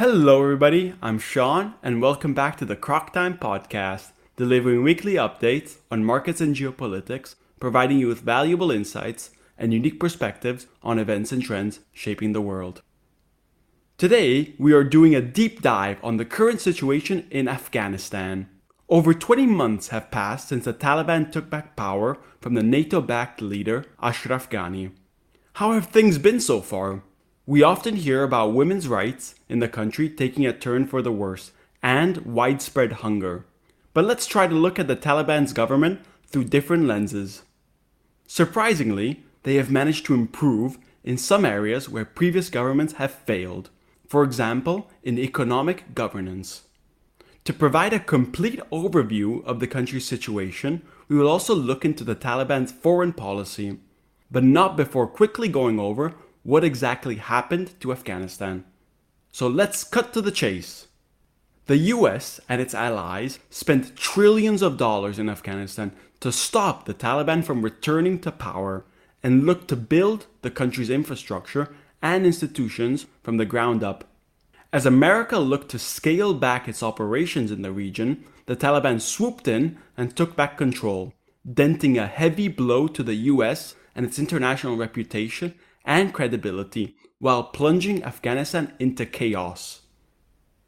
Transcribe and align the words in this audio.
Hello, 0.00 0.42
everybody. 0.42 0.94
I'm 1.02 1.18
Sean, 1.18 1.74
and 1.82 2.00
welcome 2.00 2.32
back 2.32 2.56
to 2.56 2.64
the 2.64 2.74
Croc 2.74 3.12
Time 3.12 3.36
Podcast, 3.36 4.12
delivering 4.34 4.82
weekly 4.82 5.16
updates 5.16 5.76
on 5.90 6.06
markets 6.06 6.40
and 6.40 6.56
geopolitics, 6.56 7.34
providing 7.60 7.98
you 7.98 8.08
with 8.08 8.22
valuable 8.22 8.70
insights 8.70 9.28
and 9.58 9.74
unique 9.74 10.00
perspectives 10.00 10.66
on 10.82 10.98
events 10.98 11.32
and 11.32 11.42
trends 11.42 11.80
shaping 11.92 12.32
the 12.32 12.40
world. 12.40 12.80
Today, 13.98 14.54
we 14.58 14.72
are 14.72 14.84
doing 14.84 15.14
a 15.14 15.20
deep 15.20 15.60
dive 15.60 16.02
on 16.02 16.16
the 16.16 16.24
current 16.24 16.62
situation 16.62 17.26
in 17.30 17.46
Afghanistan. 17.46 18.48
Over 18.88 19.12
20 19.12 19.44
months 19.44 19.88
have 19.88 20.10
passed 20.10 20.48
since 20.48 20.64
the 20.64 20.72
Taliban 20.72 21.30
took 21.30 21.50
back 21.50 21.76
power 21.76 22.16
from 22.40 22.54
the 22.54 22.62
NATO 22.62 23.02
backed 23.02 23.42
leader 23.42 23.84
Ashraf 24.02 24.48
Ghani. 24.48 24.92
How 25.56 25.72
have 25.72 25.88
things 25.88 26.16
been 26.16 26.40
so 26.40 26.62
far? 26.62 27.02
We 27.46 27.62
often 27.62 27.96
hear 27.96 28.22
about 28.22 28.52
women's 28.52 28.86
rights 28.86 29.34
in 29.48 29.60
the 29.60 29.68
country 29.68 30.08
taking 30.08 30.46
a 30.46 30.52
turn 30.52 30.86
for 30.86 31.00
the 31.02 31.12
worse 31.12 31.52
and 31.82 32.18
widespread 32.18 32.92
hunger. 32.92 33.46
But 33.94 34.04
let's 34.04 34.26
try 34.26 34.46
to 34.46 34.54
look 34.54 34.78
at 34.78 34.88
the 34.88 34.96
Taliban's 34.96 35.52
government 35.52 36.00
through 36.26 36.44
different 36.44 36.84
lenses. 36.84 37.42
Surprisingly, 38.26 39.24
they 39.42 39.54
have 39.54 39.70
managed 39.70 40.06
to 40.06 40.14
improve 40.14 40.78
in 41.02 41.16
some 41.16 41.44
areas 41.44 41.88
where 41.88 42.04
previous 42.04 42.50
governments 42.50 42.94
have 42.94 43.10
failed, 43.10 43.70
for 44.06 44.22
example, 44.22 44.90
in 45.02 45.18
economic 45.18 45.94
governance. 45.94 46.62
To 47.46 47.54
provide 47.54 47.94
a 47.94 47.98
complete 47.98 48.60
overview 48.70 49.42
of 49.44 49.60
the 49.60 49.66
country's 49.66 50.06
situation, 50.06 50.82
we 51.08 51.16
will 51.16 51.28
also 51.28 51.54
look 51.54 51.84
into 51.84 52.04
the 52.04 52.14
Taliban's 52.14 52.70
foreign 52.70 53.14
policy, 53.14 53.78
but 54.30 54.44
not 54.44 54.76
before 54.76 55.06
quickly 55.06 55.48
going 55.48 55.80
over 55.80 56.14
what 56.42 56.64
exactly 56.64 57.16
happened 57.16 57.78
to 57.80 57.92
Afghanistan. 57.92 58.64
So 59.32 59.46
let's 59.46 59.84
cut 59.84 60.12
to 60.14 60.22
the 60.22 60.30
chase. 60.30 60.88
The 61.66 61.76
US 61.94 62.40
and 62.48 62.60
its 62.60 62.74
allies 62.74 63.38
spent 63.48 63.96
trillions 63.96 64.62
of 64.62 64.76
dollars 64.76 65.18
in 65.18 65.28
Afghanistan 65.28 65.92
to 66.20 66.32
stop 66.32 66.84
the 66.84 66.94
Taliban 66.94 67.44
from 67.44 67.62
returning 67.62 68.18
to 68.20 68.32
power 68.32 68.84
and 69.22 69.46
looked 69.46 69.68
to 69.68 69.76
build 69.76 70.26
the 70.42 70.50
country's 70.50 70.90
infrastructure 70.90 71.72
and 72.02 72.26
institutions 72.26 73.06
from 73.22 73.36
the 73.36 73.44
ground 73.44 73.84
up. 73.84 74.04
As 74.72 74.86
America 74.86 75.38
looked 75.38 75.70
to 75.70 75.78
scale 75.78 76.32
back 76.32 76.68
its 76.68 76.82
operations 76.82 77.50
in 77.50 77.62
the 77.62 77.72
region, 77.72 78.24
the 78.46 78.56
Taliban 78.56 79.00
swooped 79.00 79.46
in 79.46 79.78
and 79.96 80.16
took 80.16 80.36
back 80.36 80.56
control, 80.56 81.12
denting 81.50 81.98
a 81.98 82.06
heavy 82.06 82.48
blow 82.48 82.88
to 82.88 83.02
the 83.02 83.14
US 83.14 83.74
and 83.94 84.06
its 84.06 84.18
international 84.18 84.76
reputation 84.76 85.54
and 85.84 86.12
credibility 86.12 86.96
while 87.18 87.44
plunging 87.44 88.02
Afghanistan 88.02 88.72
into 88.78 89.04
chaos. 89.06 89.82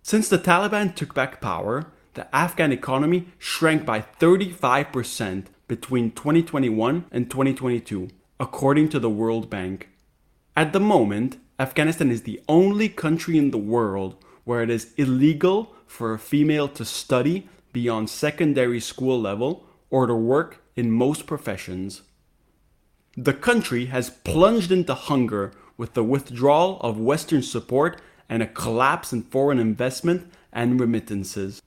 Since 0.03 0.29
the 0.29 0.39
Taliban 0.39 0.95
took 0.95 1.15
back 1.15 1.41
power, 1.41 1.93
the 2.15 2.35
Afghan 2.35 2.73
economy 2.73 3.29
shrank 3.39 3.87
by 3.87 4.01
35% 4.21 5.47
between 5.69 6.11
2021 6.11 7.07
and 7.11 7.31
2022, 7.31 8.09
according 8.39 8.89
to 8.91 8.99
the 8.99 9.09
World 9.09 9.49
Bank. 9.49 9.89
At 10.55 10.73
the 10.73 10.81
moment, 10.81 11.39
Afghanistan 11.59 12.11
is 12.11 12.23
the 12.23 12.43
only 12.49 12.89
country 12.89 13.39
in 13.39 13.51
the 13.51 13.59
world 13.59 14.17
where 14.45 14.63
it 14.63 14.69
is 14.69 14.93
illegal 14.97 15.75
for 15.87 16.13
a 16.13 16.19
female 16.19 16.69
to 16.69 16.85
study 16.85 17.49
beyond 17.73 18.11
secondary 18.11 18.81
school 18.81 19.19
level 19.21 19.67
or 19.89 20.07
to 20.07 20.15
work 20.15 20.63
in 20.77 20.91
most 20.91 21.27
professions. 21.27 22.03
The 23.17 23.35
country 23.35 23.87
has 23.87 24.09
plunged 24.09 24.73
into 24.73 24.95
hunger 24.95 25.53
with 25.77 25.93
the 25.93 26.03
withdrawal 26.03 26.81
of 26.81 26.99
Western 26.99 27.43
support 27.43 28.01
and 28.27 28.43
a 28.43 28.47
collapse 28.47 29.13
in 29.13 29.23
foreign 29.23 29.59
investment 29.59 30.33
and 30.51 30.81
remittances. 30.81 31.61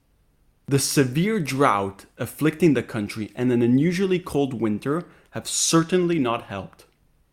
The 0.68 0.80
severe 0.80 1.40
drought 1.40 2.06
afflicting 2.18 2.74
the 2.74 2.82
country 2.82 3.32
and 3.36 3.52
an 3.52 3.62
unusually 3.62 4.18
cold 4.18 4.60
winter 4.60 5.04
have 5.32 5.48
certainly 5.48 6.18
not 6.18 6.46
helped. 6.46 6.86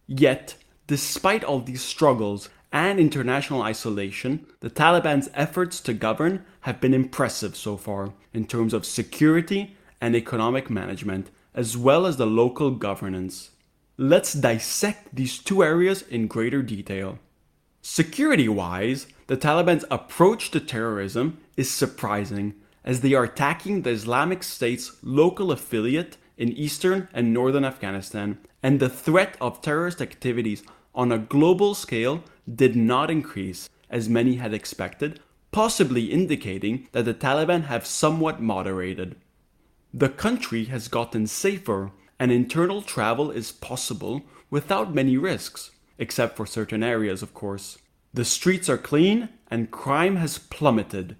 Yet, 0.06 0.56
despite 0.86 1.42
all 1.42 1.60
these 1.60 1.80
struggles 1.80 2.50
and 2.70 3.00
international 3.00 3.62
isolation, 3.62 4.44
the 4.60 4.68
Taliban's 4.68 5.30
efforts 5.32 5.80
to 5.80 5.94
govern 5.94 6.44
have 6.62 6.82
been 6.82 6.92
impressive 6.92 7.56
so 7.56 7.78
far 7.78 8.12
in 8.34 8.46
terms 8.46 8.74
of 8.74 8.84
security 8.84 9.74
and 10.02 10.14
economic 10.14 10.68
management, 10.68 11.30
as 11.54 11.78
well 11.78 12.04
as 12.04 12.18
the 12.18 12.26
local 12.26 12.72
governance. 12.72 13.52
Let's 13.98 14.32
dissect 14.32 15.14
these 15.14 15.38
two 15.38 15.62
areas 15.62 16.02
in 16.02 16.26
greater 16.26 16.62
detail. 16.62 17.18
Security 17.82 18.48
wise, 18.48 19.06
the 19.26 19.36
Taliban's 19.36 19.84
approach 19.90 20.50
to 20.52 20.60
terrorism 20.60 21.38
is 21.58 21.70
surprising 21.70 22.54
as 22.84 23.00
they 23.00 23.12
are 23.12 23.24
attacking 23.24 23.82
the 23.82 23.90
Islamic 23.90 24.42
State's 24.42 24.96
local 25.02 25.52
affiliate 25.52 26.16
in 26.38 26.52
eastern 26.52 27.08
and 27.12 27.34
northern 27.34 27.66
Afghanistan, 27.66 28.38
and 28.62 28.80
the 28.80 28.88
threat 28.88 29.36
of 29.40 29.60
terrorist 29.60 30.00
activities 30.00 30.62
on 30.94 31.12
a 31.12 31.18
global 31.18 31.74
scale 31.74 32.24
did 32.52 32.74
not 32.74 33.10
increase 33.10 33.68
as 33.90 34.08
many 34.08 34.36
had 34.36 34.54
expected, 34.54 35.20
possibly 35.50 36.06
indicating 36.06 36.88
that 36.92 37.04
the 37.04 37.14
Taliban 37.14 37.64
have 37.64 37.86
somewhat 37.86 38.40
moderated. 38.40 39.16
The 39.92 40.08
country 40.08 40.64
has 40.64 40.88
gotten 40.88 41.26
safer 41.26 41.92
and 42.22 42.30
internal 42.30 42.82
travel 42.82 43.32
is 43.32 43.50
possible 43.50 44.22
without 44.48 44.94
many 44.94 45.16
risks, 45.16 45.72
except 45.98 46.36
for 46.36 46.46
certain 46.46 46.80
areas, 46.80 47.20
of 47.20 47.34
course. 47.34 47.78
The 48.14 48.24
streets 48.24 48.68
are 48.68 48.78
clean 48.78 49.28
and 49.50 49.72
crime 49.72 50.14
has 50.14 50.38
plummeted. 50.38 51.16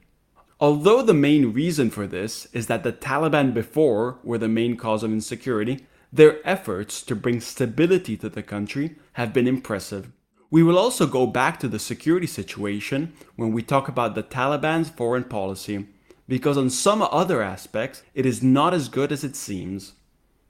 Although 0.61 1.03
the 1.03 1.13
main 1.13 1.53
reason 1.53 1.91
for 1.91 2.07
this 2.07 2.47
is 2.53 2.69
that 2.69 2.85
the 2.85 2.93
Taliban 2.93 3.53
before 3.53 4.21
were 4.23 4.39
the 4.39 4.47
main 4.47 4.77
cause 4.77 5.03
of 5.03 5.11
insecurity, 5.11 5.85
their 6.13 6.39
efforts 6.49 7.03
to 7.03 7.17
bring 7.17 7.41
stability 7.41 8.17
to 8.19 8.29
the 8.29 8.45
country 8.45 8.95
have 9.15 9.33
been 9.33 9.49
impressive. 9.49 10.13
We 10.53 10.63
will 10.63 10.79
also 10.79 11.09
go 11.09 11.27
back 11.27 11.59
to 11.59 11.69
the 11.69 11.81
security 11.81 12.29
situation 12.29 13.13
when 13.34 13.51
we 13.51 13.65
talk 13.65 13.89
about 13.89 14.15
the 14.15 14.23
Taliban's 14.23 14.91
foreign 14.91 15.25
policy, 15.25 15.89
because 16.29 16.57
on 16.57 16.71
some 16.71 17.03
other 17.03 17.43
aspects 17.43 18.05
it 18.15 18.25
is 18.25 18.41
not 18.41 18.73
as 18.73 18.89
good 18.89 19.11
as 19.11 19.25
it 19.25 19.34
seems. 19.34 19.95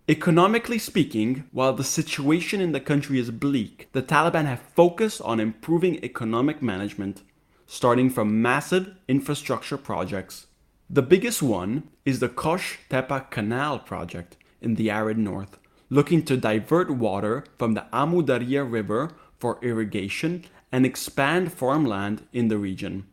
Economically 0.08 0.80
speaking, 0.80 1.44
while 1.52 1.72
the 1.72 1.84
situation 1.84 2.60
in 2.60 2.72
the 2.72 2.80
country 2.80 3.20
is 3.20 3.30
bleak, 3.30 3.88
the 3.92 4.02
Taliban 4.02 4.46
have 4.46 4.58
focused 4.74 5.22
on 5.22 5.38
improving 5.38 6.04
economic 6.04 6.60
management, 6.60 7.22
starting 7.66 8.10
from 8.10 8.42
massive 8.42 8.96
infrastructure 9.06 9.76
projects. 9.76 10.48
The 10.90 11.02
biggest 11.02 11.40
one 11.40 11.84
is 12.04 12.18
the 12.18 12.28
Kosh 12.28 12.80
Tepe 12.90 13.30
Canal 13.30 13.78
project 13.78 14.36
in 14.60 14.74
the 14.74 14.90
arid 14.90 15.18
north, 15.18 15.56
looking 15.88 16.24
to 16.24 16.36
divert 16.36 16.90
water 16.90 17.44
from 17.56 17.74
the 17.74 17.86
Amu 17.92 18.24
Darya 18.24 18.64
River 18.64 19.12
for 19.38 19.60
irrigation 19.62 20.44
and 20.72 20.84
expand 20.84 21.52
farmland 21.52 22.26
in 22.32 22.48
the 22.48 22.58
region. 22.58 23.06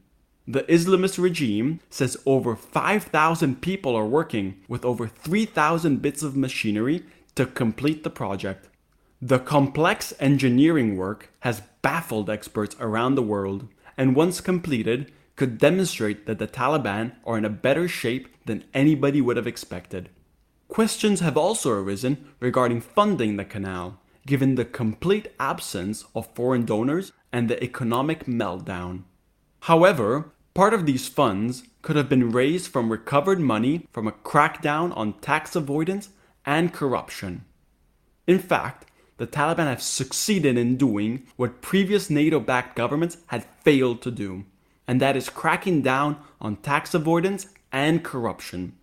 The 0.52 0.64
Islamist 0.64 1.22
regime 1.22 1.80
says 1.92 2.18
over 2.26 2.56
5,000 2.56 3.62
people 3.62 3.96
are 3.96 4.08
working 4.08 4.60
with 4.68 4.84
over 4.84 5.08
3,000 5.08 6.02
bits 6.02 6.24
of 6.24 6.36
machinery 6.36 7.04
to 7.36 7.46
complete 7.46 8.04
the 8.04 8.10
project. 8.10 8.68
The 9.22 9.38
complex 9.38 10.12
engineering 10.20 10.98
work 10.98 11.32
has 11.42 11.62
baffled 11.84 12.32
experts 12.32 12.76
around 12.80 13.14
the 13.14 13.22
world, 13.22 13.68
and 13.96 14.16
once 14.16 14.42
completed, 14.42 15.12
could 15.36 15.60
demonstrate 15.60 16.26
that 16.26 16.40
the 16.40 16.48
Taliban 16.48 17.12
are 17.28 17.38
in 17.38 17.46
a 17.46 17.50
better 17.52 17.88
shape 17.88 18.28
than 18.48 18.64
anybody 18.74 19.22
would 19.22 19.38
have 19.38 19.46
expected. 19.46 20.10
Questions 20.68 21.20
have 21.20 21.38
also 21.38 21.70
arisen 21.70 22.26
regarding 22.40 22.82
funding 22.82 23.38
the 23.38 23.46
canal, 23.46 24.00
given 24.26 24.56
the 24.56 24.66
complete 24.66 25.28
absence 25.40 26.06
of 26.16 26.34
foreign 26.34 26.66
donors 26.66 27.12
and 27.32 27.52
the 27.52 27.64
economic 27.64 28.26
meltdown. 28.26 29.04
However, 29.64 30.32
Part 30.60 30.74
of 30.74 30.86
these 30.86 31.08
funds 31.08 31.64
could 31.82 31.96
have 31.96 32.10
been 32.10 32.34
raised 32.34 32.70
from 32.70 32.92
recovered 32.92 33.40
money 33.40 33.88
from 33.94 34.10
a 34.10 34.12
crackdown 34.12 34.92
on 34.94 35.14
tax 35.22 35.56
avoidance 35.56 36.10
and 36.46 36.74
corruption. 36.74 37.46
In 38.28 38.40
fact, 38.40 38.86
the 39.16 39.26
Taliban 39.26 39.68
have 39.68 39.82
succeeded 39.82 40.58
in 40.58 40.76
doing 40.76 41.26
what 41.38 41.62
previous 41.62 42.10
NATO 42.10 42.42
backed 42.42 42.76
governments 42.76 43.16
had 43.28 43.46
failed 43.64 44.02
to 44.02 44.12
do, 44.12 44.44
and 44.86 45.00
that 45.00 45.16
is 45.16 45.30
cracking 45.30 45.82
down 45.82 46.18
on 46.42 46.58
tax 46.58 46.94
avoidance 46.94 47.48
and 47.72 48.04
corruption. 48.04 48.74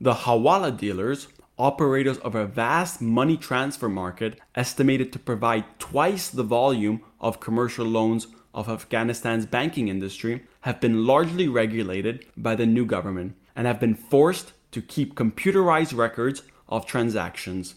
The 0.00 0.14
Hawala 0.14 0.74
dealers, 0.74 1.28
operators 1.58 2.18
of 2.18 2.34
a 2.34 2.46
vast 2.46 3.00
money 3.00 3.36
transfer 3.36 3.88
market 3.88 4.38
estimated 4.54 5.12
to 5.12 5.18
provide 5.18 5.64
twice 5.78 6.28
the 6.28 6.42
volume 6.42 7.00
of 7.20 7.40
commercial 7.40 7.86
loans 7.86 8.26
of 8.52 8.68
Afghanistan's 8.68 9.46
banking 9.46 9.88
industry, 9.88 10.46
have 10.62 10.80
been 10.80 11.06
largely 11.06 11.46
regulated 11.46 12.24
by 12.36 12.54
the 12.54 12.66
new 12.66 12.86
government 12.86 13.36
and 13.54 13.66
have 13.66 13.78
been 13.78 13.94
forced 13.94 14.52
to 14.72 14.80
keep 14.80 15.14
computerized 15.14 15.96
records 15.96 16.42
of 16.68 16.86
transactions. 16.86 17.74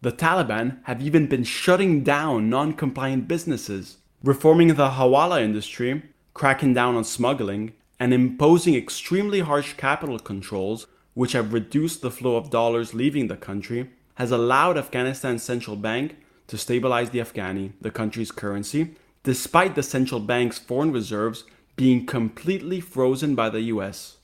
The 0.00 0.12
Taliban 0.12 0.78
have 0.84 1.02
even 1.02 1.26
been 1.26 1.44
shutting 1.44 2.02
down 2.02 2.48
non 2.48 2.72
compliant 2.72 3.28
businesses. 3.28 3.98
Reforming 4.22 4.68
the 4.68 4.90
Hawala 4.90 5.42
industry 5.42 6.02
cracking 6.34 6.74
down 6.74 6.96
on 6.96 7.04
smuggling, 7.04 7.72
and 8.00 8.12
imposing 8.12 8.74
extremely 8.74 9.40
harsh 9.40 9.74
capital 9.74 10.18
controls, 10.18 10.86
which 11.14 11.32
have 11.32 11.52
reduced 11.52 12.02
the 12.02 12.10
flow 12.10 12.36
of 12.36 12.50
dollars 12.50 12.94
leaving 12.94 13.28
the 13.28 13.36
country, 13.36 13.90
has 14.14 14.30
allowed 14.30 14.76
Afghanistan's 14.76 15.42
central 15.42 15.76
bank 15.76 16.16
to 16.46 16.58
stabilize 16.58 17.10
the 17.10 17.18
Afghani, 17.18 17.72
the 17.80 17.90
country's 17.90 18.30
currency, 18.30 18.94
despite 19.22 19.74
the 19.74 19.82
central 19.82 20.20
bank's 20.20 20.58
foreign 20.58 20.92
reserves 20.92 21.44
being 21.76 22.06
completely 22.06 22.80
frozen 22.80 23.34
by 23.34 23.48
the 23.48 23.62
US. 23.62 24.18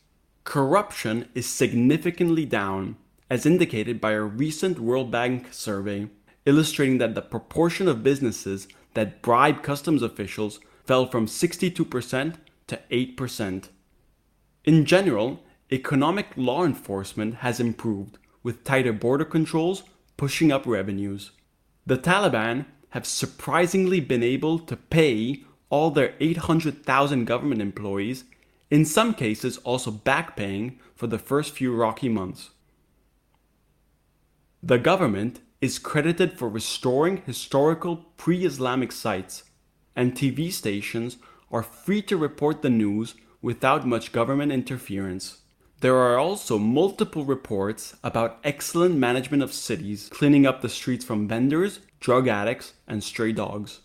Corruption 0.44 1.28
is 1.34 1.46
significantly 1.46 2.44
down, 2.44 2.96
as 3.30 3.46
indicated 3.46 4.00
by 4.00 4.12
a 4.12 4.22
recent 4.22 4.78
World 4.78 5.10
Bank 5.10 5.48
survey, 5.52 6.08
illustrating 6.46 6.98
that 6.98 7.14
the 7.14 7.22
proportion 7.22 7.88
of 7.88 8.02
businesses 8.02 8.68
that 8.94 9.22
bribe 9.22 9.62
customs 9.62 10.02
officials 10.02 10.60
fell 10.84 11.06
from 11.06 11.26
62% 11.26 12.34
to 12.66 12.80
8%. 12.90 13.68
In 14.64 14.84
general, 14.84 15.40
economic 15.70 16.28
law 16.36 16.64
enforcement 16.64 17.36
has 17.36 17.60
improved, 17.60 18.18
with 18.42 18.64
tighter 18.64 18.92
border 18.92 19.24
controls 19.24 19.82
pushing 20.16 20.50
up 20.50 20.66
revenues. 20.66 21.32
The 21.86 21.98
Taliban 21.98 22.66
have 22.90 23.06
surprisingly 23.06 24.00
been 24.00 24.22
able 24.22 24.58
to 24.60 24.76
pay 24.76 25.44
all 25.70 25.90
their 25.90 26.14
800,000 26.20 27.26
government 27.26 27.60
employees, 27.60 28.24
in 28.70 28.84
some 28.84 29.12
cases 29.14 29.58
also 29.58 29.90
backpaying 29.90 30.76
for 30.94 31.06
the 31.06 31.18
first 31.18 31.54
few 31.54 31.74
rocky 31.74 32.08
months. 32.08 32.50
The 34.62 34.78
government 34.78 35.40
is 35.60 35.78
credited 35.78 36.38
for 36.38 36.48
restoring 36.48 37.22
historical 37.26 37.96
pre 38.16 38.44
Islamic 38.44 38.92
sites, 38.92 39.44
and 39.94 40.14
TV 40.14 40.50
stations 40.50 41.18
are 41.50 41.62
free 41.62 42.02
to 42.02 42.16
report 42.16 42.62
the 42.62 42.70
news 42.70 43.14
without 43.42 43.86
much 43.86 44.12
government 44.12 44.52
interference. 44.52 45.38
There 45.80 45.96
are 45.96 46.18
also 46.18 46.58
multiple 46.58 47.24
reports 47.24 47.94
about 48.02 48.40
excellent 48.42 48.96
management 48.96 49.44
of 49.44 49.52
cities, 49.52 50.08
cleaning 50.10 50.44
up 50.44 50.60
the 50.60 50.68
streets 50.68 51.04
from 51.04 51.28
vendors, 51.28 51.78
drug 52.00 52.26
addicts, 52.26 52.72
and 52.88 53.04
stray 53.04 53.30
dogs. 53.30 53.80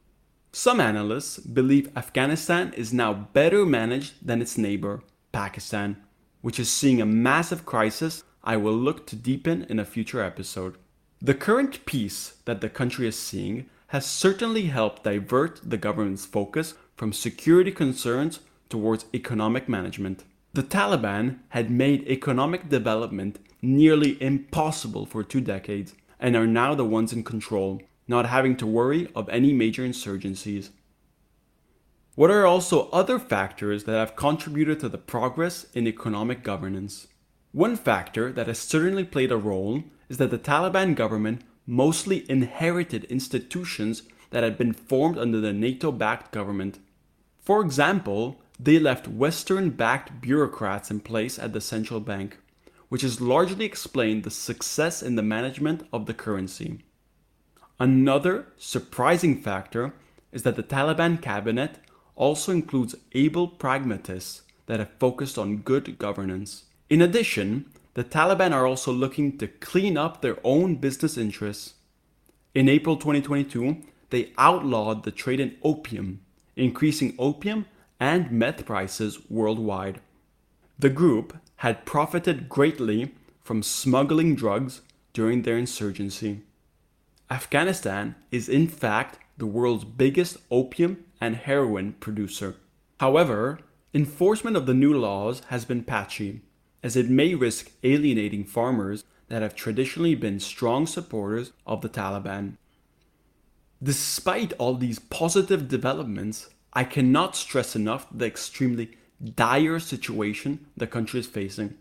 Some 0.51 0.79
analysts 0.79 1.37
believe 1.37 1.95
Afghanistan 1.95 2.73
is 2.73 2.93
now 2.93 3.13
better 3.13 3.63
managed 3.63 4.25
than 4.25 4.41
its 4.41 4.57
neighbor, 4.57 5.03
Pakistan, 5.31 5.97
which 6.41 6.59
is 6.59 6.71
seeing 6.71 6.99
a 6.99 7.05
massive 7.05 7.63
crisis 7.63 8.23
I 8.43 8.57
will 8.57 8.73
look 8.73 9.05
to 9.07 9.15
deepen 9.15 9.67
in 9.69 9.77
a 9.77 9.85
future 9.85 10.21
episode. 10.21 10.77
The 11.21 11.35
current 11.35 11.85
peace 11.85 12.37
that 12.45 12.61
the 12.61 12.69
country 12.69 13.07
is 13.07 13.19
seeing 13.19 13.69
has 13.87 14.07
certainly 14.07 14.63
helped 14.63 15.03
divert 15.03 15.61
the 15.63 15.77
government's 15.77 16.25
focus 16.25 16.73
from 16.95 17.13
security 17.13 17.71
concerns 17.71 18.39
towards 18.67 19.05
economic 19.13 19.69
management. 19.69 20.23
The 20.55 20.61
Taliban 20.61 21.39
had 21.49 21.71
made 21.71 22.07
economic 22.07 22.69
development 22.69 23.39
nearly 23.63 24.21
impossible 24.21 25.07
for 25.07 25.23
two 25.23 25.41
decades 25.41 25.95
and 26.19 26.35
are 26.35 26.45
now 26.45 26.75
the 26.75 26.85
ones 26.85 27.11
in 27.11 27.23
control, 27.23 27.81
not 28.07 28.27
having 28.27 28.55
to 28.57 28.67
worry 28.67 29.07
of 29.15 29.27
any 29.29 29.51
major 29.51 29.81
insurgencies. 29.81 30.69
What 32.13 32.29
are 32.29 32.45
also 32.45 32.87
other 32.89 33.17
factors 33.17 33.85
that 33.85 33.97
have 33.97 34.15
contributed 34.15 34.79
to 34.81 34.89
the 34.89 34.99
progress 34.99 35.65
in 35.73 35.87
economic 35.87 36.43
governance? 36.43 37.07
One 37.51 37.75
factor 37.75 38.31
that 38.31 38.45
has 38.45 38.59
certainly 38.59 39.05
played 39.05 39.31
a 39.31 39.37
role 39.37 39.83
is 40.07 40.17
that 40.17 40.29
the 40.29 40.37
Taliban 40.37 40.95
government 40.95 41.41
mostly 41.65 42.29
inherited 42.29 43.05
institutions 43.05 44.03
that 44.29 44.43
had 44.43 44.59
been 44.59 44.73
formed 44.73 45.17
under 45.17 45.41
the 45.41 45.53
NATO 45.53 45.91
backed 45.91 46.31
government. 46.31 46.77
For 47.41 47.61
example, 47.61 48.39
they 48.63 48.79
left 48.79 49.09
Western 49.09 49.71
backed 49.71 50.21
bureaucrats 50.21 50.89
in 50.89 51.01
place 51.01 51.37
at 51.37 51.51
the 51.51 51.59
central 51.59 51.99
bank, 51.99 52.37
which 52.87 53.01
has 53.01 53.19
largely 53.19 53.65
explained 53.65 54.23
the 54.23 54.31
success 54.31 55.03
in 55.03 55.15
the 55.15 55.21
management 55.21 55.85
of 55.91 56.05
the 56.05 56.13
currency. 56.13 56.79
Another 57.77 58.47
surprising 58.57 59.41
factor 59.41 59.93
is 60.31 60.43
that 60.43 60.55
the 60.55 60.63
Taliban 60.63 61.21
cabinet 61.21 61.79
also 62.15 62.53
includes 62.53 62.95
able 63.11 63.49
pragmatists 63.49 64.43
that 64.67 64.79
have 64.79 64.97
focused 64.97 65.37
on 65.37 65.57
good 65.57 65.97
governance. 65.97 66.63
In 66.89 67.01
addition, 67.01 67.65
the 67.95 68.03
Taliban 68.03 68.53
are 68.53 68.65
also 68.65 68.93
looking 68.93 69.37
to 69.39 69.47
clean 69.47 69.97
up 69.97 70.21
their 70.21 70.37
own 70.43 70.75
business 70.77 71.17
interests. 71.17 71.73
In 72.55 72.69
April 72.69 72.95
2022, 72.95 73.77
they 74.09 74.31
outlawed 74.37 75.03
the 75.03 75.11
trade 75.11 75.41
in 75.41 75.57
opium, 75.63 76.21
increasing 76.55 77.13
opium 77.19 77.65
and 78.03 78.29
meth 78.29 78.65
prices 78.65 79.17
worldwide. 79.29 80.01
The 80.77 80.89
group 80.89 81.37
had 81.63 81.85
profited 81.85 82.49
greatly 82.49 83.13
from 83.41 83.63
smuggling 83.63 84.35
drugs 84.35 84.81
during 85.13 85.43
their 85.43 85.57
insurgency. 85.57 86.41
Afghanistan 87.31 88.15
is 88.29 88.49
in 88.49 88.67
fact 88.67 89.19
the 89.37 89.45
world's 89.45 89.85
biggest 89.85 90.35
opium 90.51 91.05
and 91.21 91.37
heroin 91.37 91.93
producer. 92.01 92.57
However, 92.99 93.59
enforcement 93.93 94.57
of 94.57 94.65
the 94.65 94.73
new 94.73 94.93
laws 94.93 95.41
has 95.47 95.63
been 95.63 95.85
patchy, 95.85 96.41
as 96.83 96.97
it 96.97 97.09
may 97.09 97.35
risk 97.35 97.71
alienating 97.83 98.43
farmers 98.43 99.05
that 99.29 99.41
have 99.41 99.55
traditionally 99.55 100.13
been 100.13 100.41
strong 100.41 100.85
supporters 100.85 101.53
of 101.65 101.79
the 101.79 101.87
Taliban. 101.87 102.57
Despite 103.81 104.51
all 104.59 104.75
these 104.75 104.99
positive 104.99 105.69
developments, 105.69 106.49
I 106.73 106.83
cannot 106.83 107.35
stress 107.35 107.75
enough 107.75 108.07
the 108.11 108.25
extremely 108.25 108.97
dire 109.23 109.79
situation 109.79 110.65
the 110.75 110.87
country 110.87 111.19
is 111.19 111.27
facing. 111.27 111.75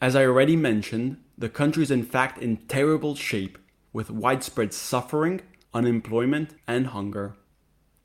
As 0.00 0.16
I 0.16 0.26
already 0.26 0.56
mentioned, 0.56 1.18
the 1.36 1.48
country 1.48 1.84
is 1.84 1.90
in 1.90 2.04
fact 2.04 2.38
in 2.38 2.56
terrible 2.68 3.14
shape 3.14 3.58
with 3.92 4.10
widespread 4.10 4.74
suffering, 4.74 5.40
unemployment, 5.72 6.54
and 6.66 6.88
hunger. 6.88 7.36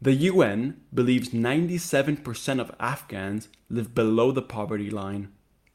The 0.01 0.13
UN 0.13 0.81
believes 0.93 1.29
97% 1.29 2.59
of 2.59 2.75
Afghans 2.79 3.47
live 3.69 3.95
below 3.95 4.31
the 4.31 4.41
poverty 4.41 4.89
line. 4.89 5.31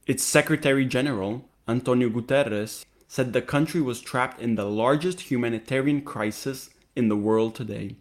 Its 0.06 0.22
Secretary 0.22 0.84
General, 0.84 1.48
Antonio 1.66 2.08
Guterres, 2.08 2.84
said 3.08 3.32
the 3.32 3.42
country 3.42 3.80
was 3.80 4.00
trapped 4.00 4.40
in 4.40 4.54
the 4.54 4.66
largest 4.66 5.30
humanitarian 5.30 6.02
crisis 6.02 6.70
in 6.94 7.08
the 7.08 7.16
world 7.16 7.54
today. 7.54 7.96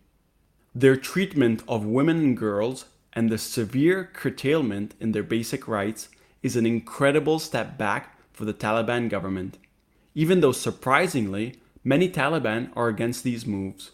Their 0.80 0.96
treatment 0.96 1.64
of 1.68 1.88
women 1.88 2.18
and 2.18 2.38
girls 2.38 2.86
and 3.12 3.32
the 3.32 3.40
severe 3.40 4.12
curtailment 4.14 4.94
in 5.00 5.12
their 5.12 5.24
basic 5.24 5.68
rights 5.68 6.08
is 6.44 6.56
an 6.56 6.68
incredible 6.68 7.40
step 7.40 7.80
back 7.80 8.16
for 8.32 8.46
the 8.46 8.54
Taliban 8.54 9.10
government, 9.10 9.58
even 10.14 10.42
though 10.42 10.52
surprisingly, 10.52 11.56
many 11.84 12.08
Taliban 12.08 12.70
are 12.76 12.90
against 12.90 13.24
these 13.24 13.44
moves. 13.44 13.94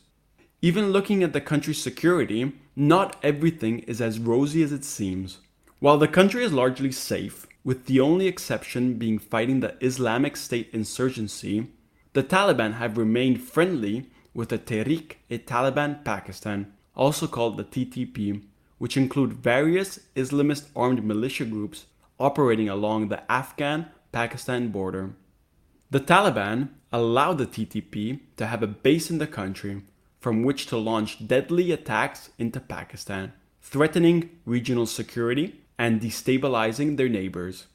Even 0.62 0.92
looking 0.92 1.24
at 1.24 1.32
the 1.32 1.40
country's 1.40 1.82
security, 1.82 2.52
not 2.76 3.16
everything 3.24 3.80
is 3.88 4.02
as 4.02 4.20
rosy 4.20 4.62
as 4.62 4.74
it 4.74 4.84
seems. 4.84 5.38
While 5.80 5.98
the 5.98 6.10
country 6.10 6.44
is 6.44 6.52
largely 6.52 6.92
safe, 6.92 7.48
with 7.64 7.86
the 7.86 8.02
only 8.02 8.28
exception 8.28 8.96
being 8.96 9.20
fighting 9.20 9.62
the 9.62 9.78
Islamic 9.80 10.36
State 10.36 10.70
insurgency, 10.74 11.68
the 12.12 12.24
Taliban 12.24 12.74
have 12.74 12.98
remained 12.98 13.42
friendly 13.42 14.08
with 14.34 14.50
the 14.50 14.58
Tehrik-e-Taliban 14.58 16.04
Pakistan, 16.04 16.74
also 16.96 17.28
called 17.28 17.58
the 17.58 17.64
TTP, 17.64 18.44
which 18.78 18.98
include 18.98 19.34
various 19.34 20.00
Islamist 20.16 20.66
armed 20.76 21.04
militia 21.04 21.46
groups 21.46 21.86
operating 22.20 22.70
along 22.70 23.08
the 23.08 23.32
Afghan-Pakistan 23.32 24.70
border. 24.70 25.14
The 25.90 26.00
Taliban 26.00 26.70
allowed 26.92 27.38
the 27.38 27.46
TTP 27.46 28.20
to 28.38 28.46
have 28.48 28.64
a 28.64 28.68
base 28.68 29.10
in 29.10 29.18
the 29.20 29.28
country 29.28 29.84
from 30.20 30.44
which 30.44 30.68
to 30.68 30.78
launch 30.78 31.28
deadly 31.28 31.72
attacks 31.72 32.30
into 32.40 32.60
Pakistan, 32.60 33.34
threatening 33.62 34.30
regional 34.46 34.86
security 34.86 35.62
and 35.78 36.00
destabilizing 36.00 36.96
their 36.96 37.10
neighbors. 37.10 37.68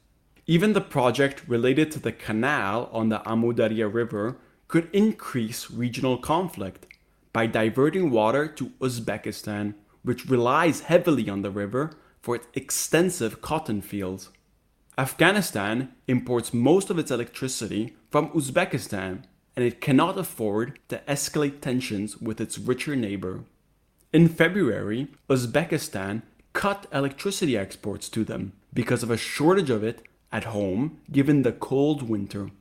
Even 0.47 0.73
the 0.73 0.81
project 0.81 1.43
related 1.47 1.91
to 1.91 1.99
the 1.99 2.11
canal 2.11 2.89
on 2.91 3.09
the 3.09 3.21
Amu 3.29 3.53
Darya 3.53 3.87
River 3.87 4.37
could 4.69 4.87
increase 4.93 5.69
regional 5.69 6.17
conflict 6.17 6.85
by 7.33 7.45
diverting 7.45 8.11
water 8.11 8.47
to 8.47 8.71
Uzbekistan, 8.79 9.73
which 10.03 10.27
relies 10.27 10.81
heavily 10.81 11.27
on 11.27 11.41
the 11.41 11.51
river 11.51 11.91
for 12.21 12.35
its 12.35 12.47
extensive 12.53 13.41
cotton 13.41 13.81
fields. 13.81 14.29
Afghanistan 14.97 15.89
imports 16.07 16.53
most 16.53 16.89
of 16.89 16.99
its 16.99 17.09
electricity 17.09 17.95
from 18.11 18.29
Uzbekistan, 18.29 19.23
and 19.55 19.65
it 19.65 19.81
cannot 19.81 20.17
afford 20.17 20.77
to 20.87 21.01
escalate 21.07 21.61
tensions 21.61 22.17
with 22.17 22.39
its 22.39 22.59
richer 22.59 22.95
neighbor. 22.95 23.43
In 24.13 24.27
February, 24.27 25.07
Uzbekistan 25.29 26.21
cut 26.53 26.85
electricity 26.93 27.57
exports 27.57 28.07
to 28.09 28.23
them 28.23 28.53
because 28.73 29.01
of 29.01 29.09
a 29.09 29.17
shortage 29.17 29.69
of 29.69 29.83
it 29.83 30.03
at 30.31 30.43
home 30.45 30.99
given 31.11 31.41
the 31.41 31.51
cold 31.51 32.07
winter. 32.07 32.51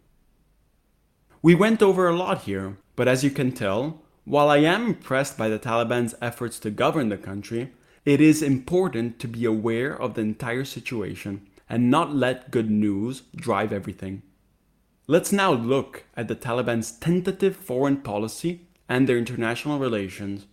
We 1.40 1.54
went 1.54 1.82
over 1.82 2.08
a 2.08 2.16
lot 2.16 2.42
here, 2.42 2.78
but 2.96 3.06
as 3.06 3.22
you 3.22 3.30
can 3.30 3.52
tell, 3.52 4.02
while 4.24 4.50
I 4.50 4.56
am 4.58 4.86
impressed 4.86 5.38
by 5.38 5.48
the 5.48 5.58
Taliban's 5.58 6.16
efforts 6.20 6.58
to 6.60 6.70
govern 6.70 7.10
the 7.10 7.16
country, 7.16 7.72
it 8.04 8.20
is 8.20 8.42
important 8.42 9.20
to 9.20 9.28
be 9.28 9.44
aware 9.44 9.94
of 9.94 10.14
the 10.14 10.22
entire 10.22 10.64
situation 10.64 11.46
and 11.68 11.90
not 11.90 12.12
let 12.12 12.50
good 12.50 12.68
news 12.68 13.22
drive 13.36 13.72
everything. 13.72 14.22
Let's 15.06 15.30
now 15.30 15.52
look 15.52 16.04
at 16.16 16.26
the 16.26 16.34
Taliban's 16.34 16.90
tentative 16.90 17.54
foreign 17.54 17.98
policy 17.98 18.66
and 18.88 19.08
their 19.08 19.16
international 19.16 19.78
relations. 19.78 20.46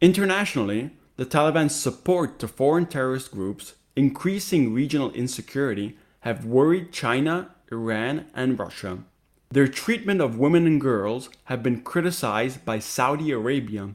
Internationally, 0.00 0.92
the 1.16 1.26
Taliban's 1.26 1.74
support 1.74 2.38
to 2.38 2.48
foreign 2.48 2.86
terrorist 2.86 3.32
groups, 3.32 3.74
increasing 3.94 4.72
regional 4.72 5.10
insecurity, 5.10 5.98
have 6.20 6.46
worried 6.46 6.90
China, 6.90 7.54
Iran, 7.70 8.26
and 8.34 8.58
Russia. 8.58 9.00
Their 9.50 9.68
treatment 9.68 10.20
of 10.20 10.38
women 10.38 10.66
and 10.66 10.78
girls 10.78 11.30
have 11.44 11.62
been 11.62 11.80
criticized 11.80 12.66
by 12.66 12.80
Saudi 12.80 13.30
Arabia. 13.30 13.94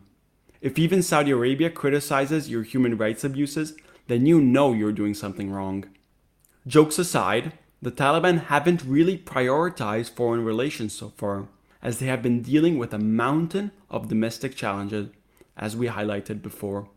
If 0.62 0.80
even 0.80 1.04
Saudi 1.04 1.30
Arabia 1.30 1.70
criticizes 1.70 2.50
your 2.50 2.64
human 2.64 2.98
rights 2.98 3.24
abuses, 3.24 3.76
then 4.08 4.26
you 4.26 4.42
know 4.42 4.74
you're 4.74 4.92
doing 4.92 5.14
something 5.14 5.52
wrong. 5.52 5.86
Jokes 6.66 6.98
aside, 6.98 7.54
the 7.84 7.92
Taliban 7.92 8.46
haven't 8.46 8.84
really 8.84 9.16
prioritized 9.16 10.16
foreign 10.16 10.44
relations 10.44 10.94
so 10.94 11.10
far, 11.18 11.50
as 11.84 12.00
they 12.00 12.08
have 12.08 12.24
been 12.24 12.42
dealing 12.42 12.80
with 12.80 12.92
a 12.92 12.98
mountain 12.98 13.72
of 13.92 14.08
domestic 14.08 14.56
challenges 14.56 15.10
as 15.56 15.76
we 15.76 15.88
highlighted 15.88 16.42
before. 16.42 16.88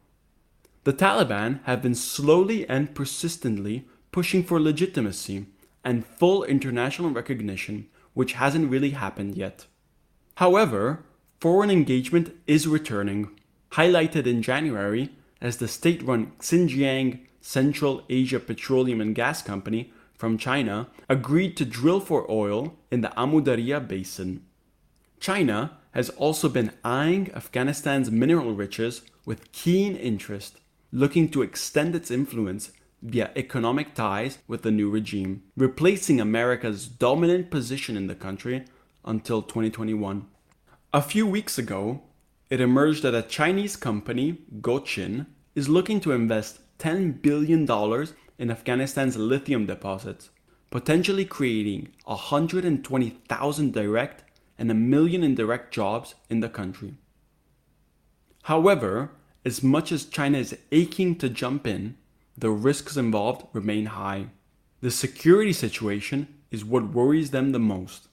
The 0.85 0.95
Taliban 0.95 1.63
have 1.65 1.83
been 1.83 1.95
slowly 1.95 2.67
and 2.67 2.95
persistently 2.95 3.87
pushing 4.13 4.43
for 4.43 4.59
legitimacy 4.59 5.47
and 5.85 6.07
full 6.07 6.43
international 6.45 7.11
recognition, 7.11 7.89
which 8.17 8.33
hasn't 8.33 8.71
really 8.71 8.93
happened 8.93 9.37
yet. 9.37 9.67
However, 10.37 11.05
foreign 11.39 11.71
engagement 11.71 12.35
is 12.47 12.67
returning, 12.67 13.29
highlighted 13.73 14.27
in 14.27 14.41
January 14.41 15.11
as 15.43 15.59
the 15.59 15.69
state 15.69 16.03
run 16.03 16.33
Xinjiang 16.41 17.21
Central 17.43 18.05
Asia 18.09 18.41
Petroleum 18.41 19.03
and 19.03 19.15
Gas 19.15 19.43
Company 19.43 19.93
from 20.15 20.39
China 20.39 20.89
agreed 21.11 21.59
to 21.59 21.67
drill 21.67 22.01
for 22.01 22.25
oil 22.31 22.75
in 22.91 23.03
the 23.03 23.15
Amu 23.21 23.43
Darya 23.43 23.81
basin. 23.81 24.47
China 25.21 25.77
has 25.91 26.09
also 26.09 26.49
been 26.49 26.73
eyeing 26.83 27.31
Afghanistan's 27.35 28.11
mineral 28.11 28.55
riches 28.55 29.03
with 29.27 29.53
keen 29.53 29.95
interest, 29.95 30.57
looking 30.91 31.29
to 31.33 31.43
extend 31.43 31.95
its 31.95 32.11
influence 32.11 32.73
via 33.03 33.31
economic 33.37 33.95
ties 33.95 34.39
with 34.49 34.63
the 34.63 34.71
new 34.71 34.91
regime, 34.91 35.43
replacing 35.57 36.21
America's 36.21 36.87
dominant 36.87 37.51
position 37.51 37.97
in 37.97 38.07
the 38.07 38.15
country 38.15 38.65
until 39.05 39.43
2021. 39.43 40.27
A 40.93 41.03
few 41.03 41.27
weeks 41.27 41.59
ago, 41.59 42.03
it 42.49 42.61
emerged 42.61 43.03
that 43.03 43.15
a 43.15 43.23
Chinese 43.23 43.77
company, 43.77 44.39
Gochin, 44.61 45.27
is 45.55 45.69
looking 45.69 46.01
to 46.01 46.13
invest 46.13 46.61
$10 46.79 47.21
billion 47.23 47.63
in 48.39 48.51
Afghanistan's 48.51 49.17
lithium 49.17 49.67
deposits, 49.67 50.31
potentially 50.71 51.25
creating 51.25 51.89
120,000 52.05 53.73
direct 53.73 54.25
and 54.59 54.71
a 54.71 54.75
million 54.75 55.23
indirect 55.23 55.73
jobs 55.73 56.15
in 56.31 56.41
the 56.41 56.49
country. 56.49 56.95
However, 58.45 59.11
as 59.45 59.63
much 59.63 59.93
as 59.93 60.05
China 60.05 60.39
is 60.39 60.57
aching 60.73 61.17
to 61.17 61.29
jump 61.29 61.67
in, 61.67 61.97
the 62.39 62.51
risks 62.51 62.97
involved 62.97 63.47
remain 63.53 63.87
high. 63.87 64.27
The 64.81 64.91
security 64.91 65.53
situation 65.53 66.29
is 66.51 66.65
what 66.65 66.93
worries 66.93 67.31
them 67.31 67.53
the 67.53 67.59
most. 67.59 68.09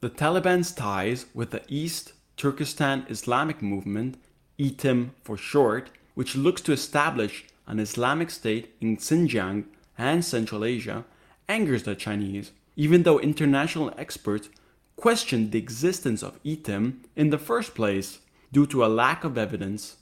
The 0.00 0.10
Taliban's 0.10 0.72
ties 0.72 1.26
with 1.34 1.50
the 1.50 1.62
East 1.68 2.12
Turkestan 2.36 3.06
Islamic 3.08 3.62
movement, 3.62 4.16
ETIM 4.58 5.10
for 5.22 5.36
short, 5.36 5.90
which 6.14 6.36
looks 6.36 6.60
to 6.62 6.72
establish 6.72 7.44
an 7.66 7.78
Islamic 7.78 8.30
state 8.30 8.74
in 8.80 8.96
Xinjiang 8.96 9.64
and 9.98 10.24
Central 10.24 10.64
Asia, 10.64 11.04
angers 11.48 11.82
the 11.84 11.94
Chinese, 11.94 12.52
even 12.76 13.02
though 13.02 13.18
international 13.20 13.92
experts 13.96 14.48
questioned 14.96 15.52
the 15.52 15.58
existence 15.58 16.22
of 16.22 16.42
ETIM 16.44 16.98
in 17.14 17.30
the 17.30 17.38
first 17.38 17.74
place 17.74 18.20
due 18.52 18.66
to 18.66 18.84
a 18.84 18.88
lack 18.88 19.24
of 19.24 19.36
evidence. 19.36 19.96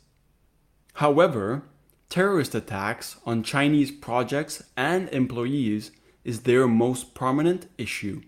However, 0.94 1.64
terrorist 2.08 2.54
attacks 2.54 3.16
on 3.26 3.42
Chinese 3.42 3.90
projects 3.90 4.62
and 4.76 5.08
employees 5.08 5.90
is 6.24 6.42
their 6.42 6.66
most 6.66 7.14
prominent 7.14 7.66
issue. 7.76 8.22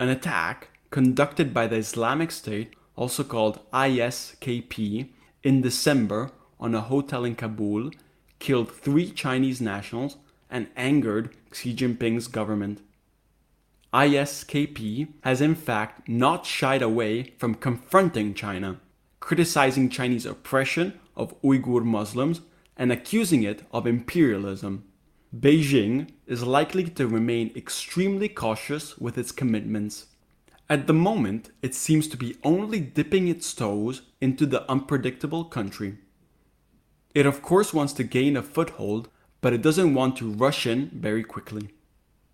An 0.00 0.08
attack 0.08 0.70
conducted 0.90 1.52
by 1.52 1.66
the 1.66 1.76
Islamic 1.76 2.30
State, 2.30 2.74
also 2.96 3.22
called 3.22 3.60
ISKP, 3.72 5.10
in 5.42 5.60
December 5.60 6.30
on 6.58 6.74
a 6.74 6.80
hotel 6.80 7.24
in 7.24 7.36
Kabul 7.36 7.90
killed 8.38 8.70
three 8.70 9.10
Chinese 9.10 9.60
nationals 9.60 10.16
and 10.50 10.68
angered 10.76 11.34
Xi 11.52 11.74
Jinping's 11.74 12.26
government. 12.26 12.80
ISKP 13.92 15.08
has 15.22 15.40
in 15.40 15.54
fact 15.54 16.08
not 16.08 16.44
shied 16.44 16.82
away 16.82 17.34
from 17.38 17.54
confronting 17.54 18.34
China, 18.34 18.80
criticizing 19.20 19.88
Chinese 19.88 20.26
oppression 20.26 20.98
of 21.16 21.40
Uyghur 21.42 21.84
Muslims 21.84 22.42
and 22.78 22.92
accusing 22.92 23.42
it 23.42 23.64
of 23.72 23.86
imperialism. 23.86 24.84
Beijing 25.36 26.08
is 26.26 26.42
likely 26.44 26.84
to 26.84 27.06
remain 27.06 27.52
extremely 27.54 28.28
cautious 28.28 28.96
with 28.96 29.18
its 29.18 29.32
commitments. 29.32 30.06
At 30.70 30.86
the 30.86 30.94
moment, 30.94 31.50
it 31.60 31.74
seems 31.74 32.08
to 32.08 32.16
be 32.16 32.36
only 32.44 32.80
dipping 32.80 33.28
its 33.28 33.52
toes 33.52 34.02
into 34.20 34.46
the 34.46 34.70
unpredictable 34.70 35.44
country. 35.44 35.98
It 37.14 37.26
of 37.26 37.42
course 37.42 37.74
wants 37.74 37.92
to 37.94 38.04
gain 38.04 38.36
a 38.36 38.42
foothold, 38.42 39.08
but 39.40 39.52
it 39.52 39.62
doesn't 39.62 39.94
want 39.94 40.16
to 40.18 40.30
rush 40.30 40.66
in 40.66 40.90
very 40.94 41.24
quickly. 41.24 41.70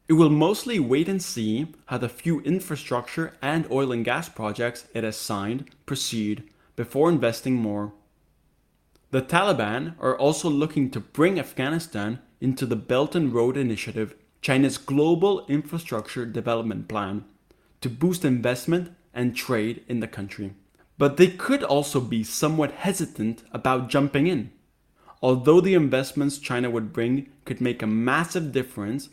It 0.06 0.14
will 0.14 0.30
mostly 0.30 0.78
wait 0.78 1.08
and 1.08 1.22
see 1.22 1.72
how 1.86 1.98
the 1.98 2.08
few 2.08 2.40
infrastructure 2.40 3.32
and 3.40 3.66
oil 3.70 3.90
and 3.90 4.04
gas 4.04 4.28
projects 4.28 4.86
it 4.94 5.02
has 5.02 5.16
signed 5.16 5.70
proceed 5.86 6.44
before 6.76 7.08
investing 7.08 7.54
more. 7.54 7.94
The 9.14 9.22
Taliban 9.22 9.94
are 10.00 10.18
also 10.18 10.50
looking 10.50 10.90
to 10.90 10.98
bring 10.98 11.38
Afghanistan 11.38 12.18
into 12.40 12.66
the 12.66 12.74
Belt 12.74 13.14
and 13.14 13.32
Road 13.32 13.56
Initiative, 13.56 14.16
China's 14.42 14.76
global 14.76 15.46
infrastructure 15.46 16.26
development 16.26 16.88
plan, 16.88 17.24
to 17.80 17.88
boost 17.88 18.24
investment 18.24 18.90
and 19.14 19.36
trade 19.36 19.84
in 19.86 20.00
the 20.00 20.08
country. 20.08 20.54
But 20.98 21.16
they 21.16 21.28
could 21.28 21.62
also 21.62 22.00
be 22.00 22.24
somewhat 22.24 22.72
hesitant 22.72 23.44
about 23.52 23.88
jumping 23.88 24.26
in. 24.26 24.50
Although 25.22 25.60
the 25.60 25.74
investments 25.74 26.38
China 26.38 26.68
would 26.68 26.92
bring 26.92 27.30
could 27.44 27.60
make 27.60 27.82
a 27.82 27.86
massive 27.86 28.50
difference 28.50 29.10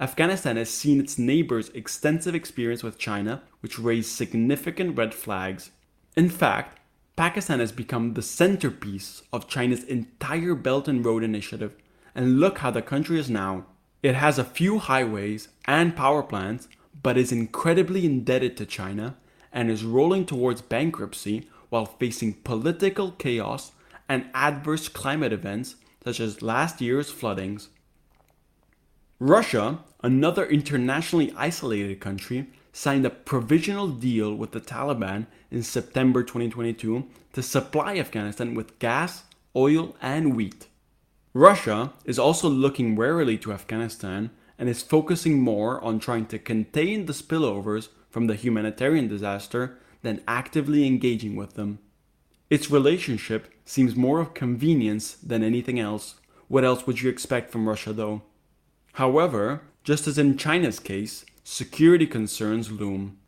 Afghanistan 0.00 0.56
has 0.56 0.68
seen 0.68 0.98
its 0.98 1.16
neighbors' 1.16 1.70
extensive 1.74 2.34
experience 2.34 2.82
with 2.82 2.98
China, 2.98 3.42
which 3.60 3.78
raised 3.78 4.10
significant 4.10 4.98
red 4.98 5.14
flags. 5.14 5.70
In 6.16 6.28
fact, 6.28 6.80
Pakistan 7.16 7.60
has 7.60 7.70
become 7.70 8.14
the 8.14 8.22
centerpiece 8.22 9.22
of 9.32 9.46
China's 9.46 9.84
entire 9.84 10.56
Belt 10.56 10.88
and 10.88 11.04
Road 11.04 11.22
Initiative, 11.22 11.72
and 12.12 12.40
look 12.40 12.58
how 12.58 12.72
the 12.72 12.82
country 12.82 13.20
is 13.20 13.30
now. 13.30 13.66
It 14.02 14.16
has 14.16 14.36
a 14.36 14.44
few 14.44 14.78
highways 14.78 15.48
and 15.64 15.94
power 15.94 16.24
plants, 16.24 16.66
but 17.02 17.16
is 17.16 17.30
incredibly 17.30 18.04
indebted 18.04 18.56
to 18.56 18.66
China 18.66 19.16
and 19.52 19.70
is 19.70 19.84
rolling 19.84 20.26
towards 20.26 20.60
bankruptcy 20.60 21.48
while 21.68 21.86
facing 21.86 22.34
political 22.34 23.12
chaos 23.12 23.70
and 24.08 24.26
adverse 24.34 24.88
climate 24.88 25.32
events 25.32 25.76
such 26.02 26.18
as 26.18 26.42
last 26.42 26.80
year's 26.80 27.10
floodings. 27.10 27.68
Russia, 29.20 29.78
another 30.02 30.44
internationally 30.44 31.32
isolated 31.36 32.00
country, 32.00 32.48
signed 32.74 33.06
a 33.06 33.10
provisional 33.10 33.86
deal 33.86 34.34
with 34.34 34.50
the 34.50 34.60
Taliban 34.60 35.26
in 35.48 35.62
September 35.62 36.24
2022 36.24 37.06
to 37.32 37.42
supply 37.42 37.96
Afghanistan 37.96 38.52
with 38.52 38.76
gas, 38.80 39.22
oil, 39.54 39.94
and 40.02 40.34
wheat. 40.34 40.66
Russia 41.32 41.92
is 42.04 42.18
also 42.18 42.48
looking 42.48 42.96
warily 42.96 43.38
to 43.38 43.52
Afghanistan 43.52 44.30
and 44.58 44.68
is 44.68 44.82
focusing 44.82 45.38
more 45.38 45.82
on 45.84 46.00
trying 46.00 46.26
to 46.26 46.38
contain 46.38 47.06
the 47.06 47.12
spillovers 47.12 47.88
from 48.10 48.26
the 48.26 48.34
humanitarian 48.34 49.06
disaster 49.06 49.78
than 50.02 50.20
actively 50.26 50.84
engaging 50.84 51.36
with 51.36 51.54
them. 51.54 51.78
Its 52.50 52.72
relationship 52.72 53.52
seems 53.64 53.94
more 53.94 54.18
of 54.18 54.34
convenience 54.34 55.14
than 55.14 55.44
anything 55.44 55.78
else. 55.78 56.16
What 56.48 56.64
else 56.64 56.88
would 56.88 57.00
you 57.00 57.08
expect 57.08 57.52
from 57.52 57.68
Russia, 57.68 57.92
though? 57.92 58.22
However, 58.94 59.62
just 59.84 60.08
as 60.08 60.18
in 60.18 60.36
China's 60.36 60.80
case, 60.80 61.24
security 61.44 62.06
concerns 62.06 62.72
loom. 62.72 63.18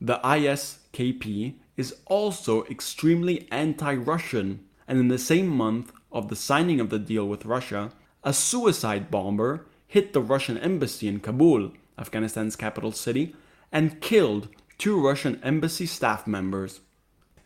The 0.00 0.20
ISKP 0.24 1.54
is 1.76 1.96
also 2.06 2.64
extremely 2.64 3.46
anti 3.50 3.94
Russian, 3.94 4.64
and 4.88 4.98
in 4.98 5.08
the 5.08 5.18
same 5.18 5.48
month 5.48 5.92
of 6.10 6.28
the 6.28 6.36
signing 6.36 6.80
of 6.80 6.88
the 6.88 6.98
deal 6.98 7.28
with 7.28 7.44
Russia, 7.44 7.90
a 8.24 8.32
suicide 8.32 9.10
bomber 9.10 9.66
hit 9.86 10.12
the 10.12 10.22
Russian 10.22 10.56
embassy 10.56 11.08
in 11.08 11.20
Kabul, 11.20 11.72
Afghanistan's 11.98 12.56
capital 12.56 12.92
city, 12.92 13.34
and 13.70 14.00
killed 14.00 14.48
two 14.78 14.98
Russian 14.98 15.40
embassy 15.42 15.86
staff 15.86 16.26
members. 16.26 16.80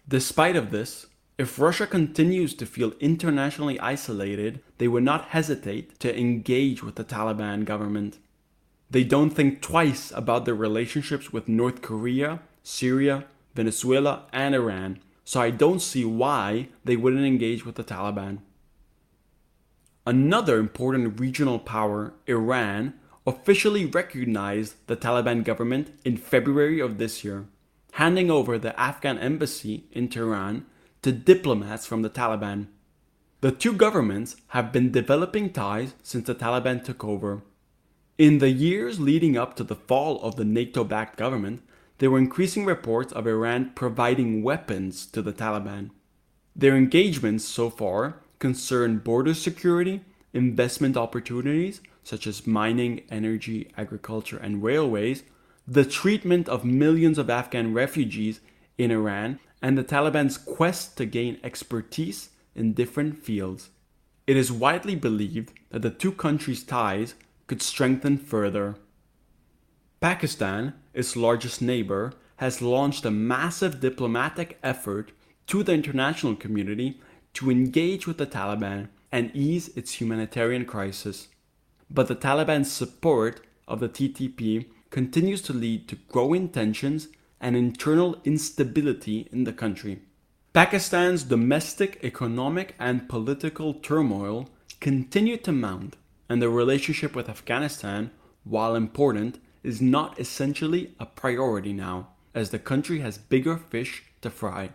Despite 0.08 0.56
of 0.56 0.70
this, 0.70 1.06
If 1.40 1.58
Russia 1.58 1.86
continues 1.86 2.52
to 2.56 2.66
feel 2.66 2.92
internationally 3.00 3.80
isolated, 3.80 4.60
they 4.76 4.88
would 4.88 5.04
not 5.04 5.28
hesitate 5.28 5.98
to 6.00 6.14
engage 6.14 6.82
with 6.82 6.96
the 6.96 7.04
Taliban 7.04 7.64
government. 7.64 8.18
They 8.90 9.04
don't 9.04 9.30
think 9.30 9.62
twice 9.62 10.12
about 10.14 10.44
their 10.44 10.54
relationships 10.54 11.32
with 11.32 11.48
North 11.48 11.80
Korea, 11.80 12.40
Syria, 12.62 13.26
Venezuela, 13.54 14.24
and 14.32 14.54
Iran, 14.54 14.98
so 15.24 15.40
I 15.40 15.50
don't 15.50 15.80
see 15.80 16.04
why 16.04 16.68
they 16.84 16.96
wouldn't 16.96 17.24
engage 17.24 17.64
with 17.64 17.76
the 17.76 17.84
Taliban. 17.84 18.38
Another 20.06 20.58
important 20.58 21.20
regional 21.20 21.60
power, 21.60 22.14
Iran, 22.26 22.94
officially 23.26 23.84
recognized 23.84 24.74
the 24.88 24.96
Taliban 24.96 25.44
government 25.44 25.92
in 26.04 26.16
February 26.16 26.80
of 26.80 26.98
this 26.98 27.22
year, 27.22 27.46
handing 27.92 28.28
over 28.28 28.58
the 28.58 28.78
Afghan 28.80 29.18
embassy 29.18 29.84
in 29.92 30.08
Tehran 30.08 30.66
to 31.02 31.12
diplomats 31.12 31.86
from 31.86 32.02
the 32.02 32.10
Taliban. 32.10 32.66
The 33.40 33.52
two 33.52 33.72
governments 33.72 34.36
have 34.48 34.72
been 34.72 34.90
developing 34.90 35.52
ties 35.52 35.94
since 36.02 36.26
the 36.26 36.34
Taliban 36.34 36.82
took 36.82 37.04
over. 37.04 37.42
In 38.20 38.36
the 38.36 38.50
years 38.50 39.00
leading 39.00 39.38
up 39.38 39.56
to 39.56 39.64
the 39.64 39.74
fall 39.74 40.20
of 40.20 40.36
the 40.36 40.44
NATO 40.44 40.84
backed 40.84 41.16
government, 41.16 41.62
there 41.96 42.10
were 42.10 42.18
increasing 42.18 42.66
reports 42.66 43.14
of 43.14 43.26
Iran 43.26 43.72
providing 43.74 44.42
weapons 44.42 45.06
to 45.06 45.22
the 45.22 45.32
Taliban. 45.32 45.88
Their 46.54 46.76
engagements 46.76 47.46
so 47.46 47.70
far 47.70 48.20
concern 48.38 48.98
border 48.98 49.32
security, 49.32 50.04
investment 50.34 50.98
opportunities 50.98 51.80
such 52.04 52.26
as 52.26 52.46
mining, 52.46 53.04
energy, 53.08 53.70
agriculture, 53.78 54.36
and 54.36 54.62
railways, 54.62 55.22
the 55.66 55.86
treatment 55.86 56.46
of 56.46 56.62
millions 56.62 57.16
of 57.16 57.30
Afghan 57.30 57.72
refugees 57.72 58.42
in 58.76 58.90
Iran, 58.90 59.38
and 59.62 59.78
the 59.78 59.82
Taliban's 59.82 60.36
quest 60.36 60.98
to 60.98 61.06
gain 61.06 61.40
expertise 61.42 62.28
in 62.54 62.74
different 62.74 63.16
fields. 63.16 63.70
It 64.26 64.36
is 64.36 64.52
widely 64.52 64.94
believed 64.94 65.54
that 65.70 65.80
the 65.80 65.88
two 65.88 66.12
countries' 66.12 66.62
ties 66.62 67.14
could 67.50 67.60
strengthen 67.60 68.16
further. 68.16 68.76
Pakistan, 69.98 70.72
its 70.94 71.16
largest 71.16 71.60
neighbor, 71.60 72.12
has 72.36 72.62
launched 72.62 73.04
a 73.04 73.10
massive 73.10 73.80
diplomatic 73.80 74.56
effort 74.62 75.10
to 75.48 75.64
the 75.64 75.72
international 75.72 76.36
community 76.36 77.00
to 77.34 77.50
engage 77.50 78.06
with 78.06 78.18
the 78.18 78.26
Taliban 78.26 78.86
and 79.10 79.34
ease 79.34 79.66
its 79.76 80.00
humanitarian 80.00 80.64
crisis. 80.64 81.26
But 81.90 82.06
the 82.06 82.14
Taliban's 82.14 82.70
support 82.70 83.40
of 83.66 83.80
the 83.80 83.88
TTP 83.88 84.66
continues 84.90 85.42
to 85.42 85.52
lead 85.52 85.88
to 85.88 85.96
growing 85.96 86.50
tensions 86.50 87.08
and 87.40 87.56
internal 87.56 88.20
instability 88.24 89.28
in 89.32 89.42
the 89.42 89.52
country. 89.52 90.02
Pakistan's 90.52 91.24
domestic 91.24 91.98
economic 92.04 92.76
and 92.78 93.08
political 93.08 93.74
turmoil 93.74 94.48
continue 94.78 95.36
to 95.38 95.50
mount, 95.50 95.96
and 96.30 96.40
the 96.40 96.48
relationship 96.48 97.16
with 97.16 97.28
Afghanistan, 97.28 98.12
while 98.44 98.76
important, 98.76 99.40
is 99.64 99.82
not 99.82 100.18
essentially 100.18 100.94
a 101.00 101.04
priority 101.04 101.72
now, 101.72 102.10
as 102.32 102.50
the 102.50 102.58
country 102.58 103.00
has 103.00 103.18
bigger 103.18 103.56
fish 103.56 104.04
to 104.22 104.30
fry. 104.30 104.70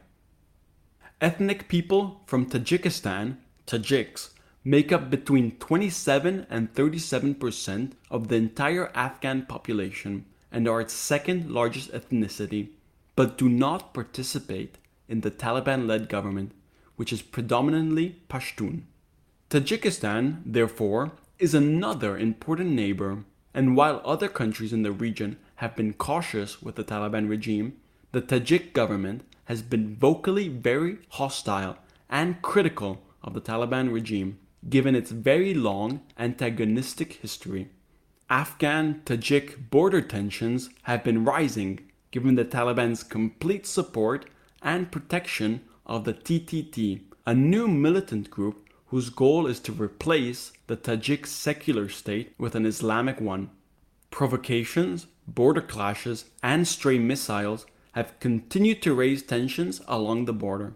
Ethnic 1.22 1.70
people 1.70 2.22
from 2.26 2.46
Tajikistan, 2.46 3.38
Tajiks, 3.66 4.32
make 4.66 4.92
up 4.92 5.10
between 5.10 5.52
27 5.52 6.46
and 6.50 6.74
37 6.74 7.36
percent 7.36 7.96
of 8.12 8.28
the 8.28 8.36
entire 8.36 8.92
Afghan 8.94 9.46
population 9.46 10.26
and 10.52 10.68
are 10.68 10.82
its 10.82 10.94
second 10.94 11.50
largest 11.50 11.90
ethnicity, 11.94 12.68
but 13.16 13.38
do 13.38 13.48
not 13.48 13.94
participate 13.94 14.78
in 15.08 15.22
the 15.22 15.32
Taliban 15.32 15.88
led 15.88 16.10
government, 16.10 16.52
which 16.98 17.14
is 17.14 17.22
predominantly 17.22 18.18
Pashtun. 18.30 18.82
Tajikistan, 19.50 20.42
therefore, 20.46 21.14
is 21.38 21.54
another 21.54 22.18
important 22.18 22.72
neighbor, 22.72 23.24
and 23.54 23.76
while 23.76 24.02
other 24.06 24.28
countries 24.28 24.72
in 24.72 24.84
the 24.84 24.92
region 24.92 25.38
have 25.56 25.76
been 25.76 25.94
cautious 25.94 26.62
with 26.62 26.76
the 26.76 26.84
Taliban 26.84 27.30
regime, 27.30 27.78
the 28.12 28.22
Tajik 28.22 28.74
government 28.74 29.24
has 29.46 29.62
been 29.62 29.96
vocally 29.96 30.48
very 30.48 30.98
hostile 31.10 31.78
and 32.10 32.42
critical 32.42 33.02
of 33.22 33.34
the 33.34 33.42
Taliban 33.42 33.92
regime 33.92 34.40
given 34.70 34.96
its 34.96 35.12
very 35.12 35.54
long 35.54 36.02
antagonistic 36.18 37.14
history. 37.14 37.70
Afghan 38.30 39.02
Tajik 39.06 39.70
border 39.70 40.02
tensions 40.02 40.70
have 40.84 41.04
been 41.04 41.26
rising 41.26 41.80
given 42.12 42.36
the 42.36 42.46
Taliban's 42.46 43.04
complete 43.04 43.68
support 43.68 44.26
and 44.62 44.92
protection 44.92 45.62
of 45.86 46.06
the 46.06 46.14
TTT, 46.14 47.02
a 47.28 47.34
new 47.36 47.68
militant 47.68 48.32
group 48.32 48.68
whose 48.96 49.10
goal 49.10 49.46
is 49.46 49.60
to 49.60 49.74
replace 49.74 50.54
the 50.68 50.78
Tajik 50.78 51.28
secular 51.28 51.90
state 51.90 52.34
with 52.38 52.56
an 52.56 52.66
Islamic 52.66 53.20
one. 53.20 53.50
Provocations, 54.10 55.08
border 55.28 55.60
clashes, 55.60 56.30
and 56.42 56.66
stray 56.66 56.98
missiles 56.98 57.66
have 57.92 58.18
continued 58.22 58.82
to 58.82 58.94
raise 58.94 59.22
tensions 59.22 59.82
along 59.90 60.24
the 60.24 60.32
border. 60.32 60.76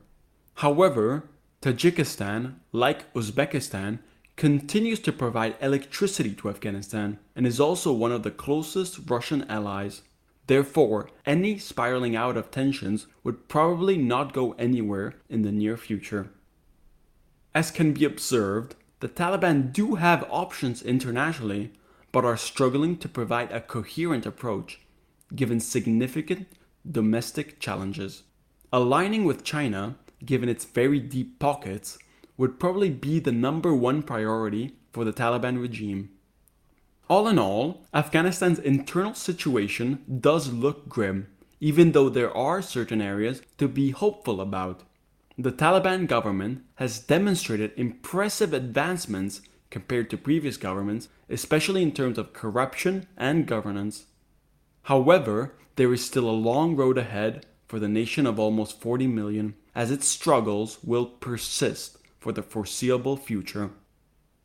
However, 0.56 1.30
Tajikistan, 1.62 2.56
like 2.74 3.10
Uzbekistan, 3.14 4.00
continues 4.36 5.00
to 5.00 5.14
provide 5.14 5.56
electricity 5.62 6.34
to 6.34 6.50
Afghanistan 6.50 7.20
and 7.38 7.48
is 7.48 7.58
also 7.58 7.94
one 7.94 8.12
of 8.12 8.24
the 8.24 8.32
closest 8.32 9.00
Russian 9.10 9.46
allies. 9.50 10.02
Therefore, 10.48 11.10
any 11.26 11.58
spiraling 11.58 12.18
out 12.18 12.36
of 12.36 12.52
tensions 12.52 13.08
would 13.24 13.48
probably 13.48 13.96
not 13.96 14.34
go 14.34 14.56
anywhere 14.60 15.14
in 15.30 15.44
the 15.44 15.54
near 15.54 15.78
future. 15.78 16.32
As 17.54 17.72
can 17.72 17.94
be 17.94 18.06
observed, 18.06 18.76
the 19.00 19.10
Taliban 19.10 19.72
do 19.72 19.96
have 19.96 20.28
options 20.30 20.82
internationally, 20.82 21.72
but 22.12 22.26
are 22.26 22.38
struggling 22.38 22.98
to 22.98 23.10
provide 23.10 23.52
a 23.52 23.62
coherent 23.62 24.26
approach, 24.26 24.82
given 25.36 25.60
significant 25.60 26.48
domestic 26.90 27.60
challenges. 27.60 28.24
Aligning 28.72 29.26
with 29.26 29.44
China 29.44 29.96
given 30.26 30.50
its 30.50 30.66
very 30.66 31.00
deep 31.00 31.40
pockets, 31.40 31.98
would 32.38 32.60
probably 32.60 32.90
be 32.90 33.20
the 33.20 33.32
number 33.32 33.74
one 33.74 34.02
priority 34.02 34.76
for 34.92 35.04
the 35.04 35.14
Taliban 35.14 35.62
regime. 35.62 36.10
All 37.10 37.28
in 37.28 37.40
all, 37.40 37.86
Afghanistan's 37.94 38.60
internal 38.60 39.14
situation 39.14 40.04
does 40.20 40.54
look 40.54 40.88
grim, 40.88 41.28
even 41.60 41.92
though 41.92 42.10
there 42.10 42.36
are 42.36 42.62
certain 42.62 43.02
areas 43.02 43.42
to 43.58 43.68
be 43.68 43.92
hopeful 43.92 44.40
about. 44.40 44.84
The 45.40 45.54
Taliban 45.54 46.06
government 46.06 46.64
has 46.76 47.00
demonstrated 47.00 47.72
impressive 47.78 48.52
advancements 48.52 49.40
compared 49.70 50.10
to 50.10 50.18
previous 50.18 50.58
governments, 50.58 51.08
especially 51.30 51.82
in 51.82 51.94
terms 51.94 52.18
of 52.18 52.34
corruption 52.34 53.08
and 53.16 53.48
governance. 53.48 54.08
However, 54.84 55.54
there 55.78 55.94
is 55.94 56.06
still 56.06 56.30
a 56.30 56.32
long 56.32 56.76
road 56.76 56.98
ahead 56.98 57.46
for 57.70 57.80
the 57.80 57.88
nation 57.88 58.28
of 58.28 58.38
almost 58.38 58.82
40 58.82 59.08
million 59.08 59.54
as 59.74 59.92
its 59.92 60.10
struggles 60.10 60.78
will 60.84 61.06
persist 61.06 62.00
for 62.20 62.34
the 62.34 62.44
foreseeable 62.44 63.16
future. 63.16 63.70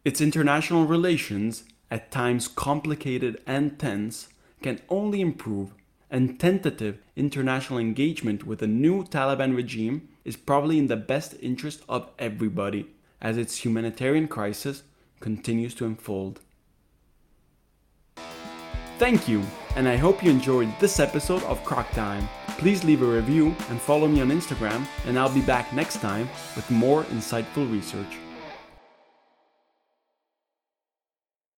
Its 0.05 0.21
international 0.21 0.87
relations, 0.87 1.65
at 1.91 2.13
times 2.13 2.47
complicated 2.47 3.43
and 3.49 3.81
tense, 3.81 4.29
can 4.63 4.81
only 4.89 5.21
improve, 5.21 5.75
and 6.09 6.39
tentative 6.39 6.99
international 7.17 7.81
engagement 7.81 8.47
with 8.47 8.61
the 8.61 8.69
new 8.69 9.03
Taliban 9.03 9.57
regime 9.57 10.09
is 10.25 10.37
probably 10.37 10.79
in 10.79 10.87
the 10.87 10.97
best 10.97 11.35
interest 11.41 11.83
of 11.89 12.11
everybody 12.19 12.87
as 13.21 13.37
its 13.37 13.65
humanitarian 13.65 14.29
crisis 14.29 14.83
continues 15.21 15.75
to 15.75 15.87
unfold. 15.87 16.41
Thank 18.99 19.27
you, 19.29 19.43
and 19.75 19.89
I 19.89 19.97
hope 19.97 20.23
you 20.23 20.31
enjoyed 20.31 20.73
this 20.79 21.01
episode 21.01 21.43
of 21.45 21.65
Croc 21.65 21.91
Time. 21.91 22.29
Please 22.59 22.85
leave 22.85 23.03
a 23.03 23.07
review 23.07 23.55
and 23.69 23.81
follow 23.81 24.07
me 24.07 24.21
on 24.21 24.31
Instagram, 24.31 24.87
and 25.07 25.19
I'll 25.19 25.35
be 25.35 25.41
back 25.41 25.73
next 25.73 26.01
time 26.01 26.29
with 26.55 26.71
more 26.71 27.03
insightful 27.05 27.71
research. 27.73 28.19